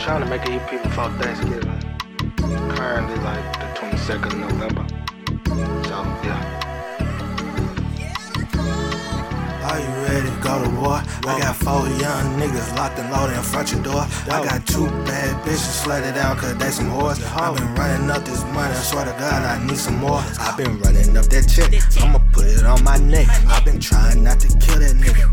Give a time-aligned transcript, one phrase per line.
[0.00, 1.78] trying to make an EP before Thanksgiving.
[2.74, 4.86] Currently, like the 22nd of November.
[5.84, 6.56] So, yeah.
[9.62, 11.02] Are you ready to go to war?
[11.28, 14.00] I got four young niggas locked and loaded in front your door.
[14.00, 14.44] I oh.
[14.44, 17.22] got two bad bitches flooded out cause they some whores.
[17.36, 17.54] I've oh.
[17.56, 20.24] been running up this money, I swear to God I need some more.
[20.40, 21.70] I've been running up that check,
[22.02, 23.28] I'ma put it on my neck.
[23.48, 25.28] I've been trying not to kill that nigga,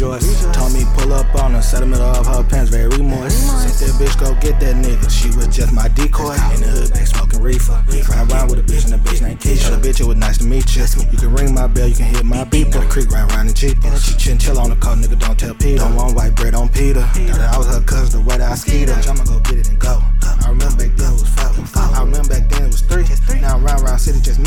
[0.00, 0.56] rejoice.
[0.56, 3.34] Told me pull up on her, set the middle of her pants, very remorse.
[3.34, 6.34] Sent that bitch go get that nigga, she was just my decoy.
[6.54, 7.84] In the hood, back smoking reefer.
[8.08, 9.70] Ride around with a bitch and a bitch named Keisha.
[9.70, 10.84] The bitch, it was nice to meet you.
[11.10, 12.68] You can ring my bell, you can hit my beep.
[12.68, 12.80] beeper.
[12.80, 13.78] The creek right around the Jeep.
[14.18, 15.78] Chinchilla on the coat, nigga, don't tell Peter.
[15.78, 17.02] Don't want white bread on Peter.
[17.02, 18.99] Thought that I was her cousin, the way that I skied her.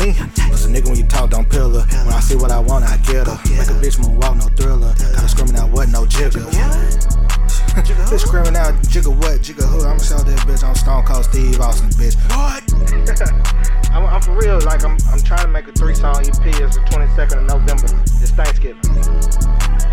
[0.04, 0.12] Me.
[0.50, 1.86] What's a nigga when you talk, don't pill her.
[2.04, 3.38] When I see what I want, I get her.
[3.56, 4.94] Make a bitch move walk, no thriller.
[4.98, 6.40] Gotta screaming out what, no jigger.
[6.40, 9.84] bitch screaming out jigger what, jigger who?
[9.84, 12.16] I'ma sell that bitch I'm Stone Cold Steve Austin, bitch.
[12.30, 12.62] What?
[13.92, 14.60] I'm, I'm for real.
[14.60, 16.26] Like, I'm, I'm trying to make a three song EP.
[16.26, 18.02] It's the 22nd of November.
[18.20, 18.82] It's Thanksgiving.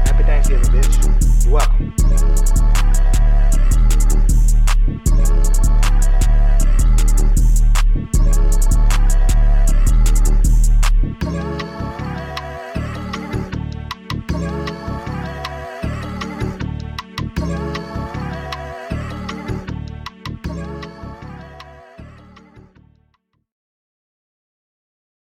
[0.06, 1.45] Happy Thanksgiving, bitch.
[1.45, 1.81] You're welcome.